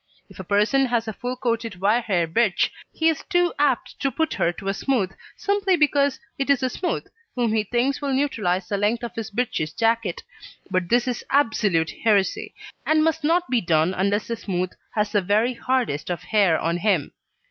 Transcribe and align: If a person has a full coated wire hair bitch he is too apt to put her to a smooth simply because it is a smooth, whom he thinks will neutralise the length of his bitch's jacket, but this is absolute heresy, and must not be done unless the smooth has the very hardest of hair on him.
If 0.31 0.39
a 0.39 0.43
person 0.43 0.87
has 0.87 1.07
a 1.07 1.13
full 1.13 1.35
coated 1.37 1.79
wire 1.79 2.01
hair 2.01 2.27
bitch 2.27 2.71
he 2.91 3.07
is 3.07 3.23
too 3.29 3.53
apt 3.59 3.99
to 3.99 4.09
put 4.09 4.33
her 4.33 4.51
to 4.53 4.67
a 4.67 4.73
smooth 4.73 5.11
simply 5.37 5.77
because 5.77 6.19
it 6.39 6.49
is 6.49 6.63
a 6.63 6.71
smooth, 6.71 7.05
whom 7.35 7.53
he 7.53 7.63
thinks 7.65 8.01
will 8.01 8.11
neutralise 8.11 8.67
the 8.67 8.77
length 8.77 9.03
of 9.03 9.13
his 9.13 9.29
bitch's 9.29 9.73
jacket, 9.73 10.23
but 10.71 10.89
this 10.89 11.07
is 11.07 11.23
absolute 11.29 11.91
heresy, 12.03 12.55
and 12.83 13.03
must 13.03 13.23
not 13.23 13.47
be 13.47 13.61
done 13.61 13.93
unless 13.93 14.25
the 14.25 14.35
smooth 14.35 14.71
has 14.95 15.11
the 15.11 15.21
very 15.21 15.53
hardest 15.53 16.09
of 16.09 16.23
hair 16.23 16.57
on 16.59 16.77
him. 16.77 17.11